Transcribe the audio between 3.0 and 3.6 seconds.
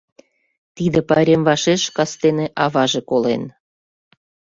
колен.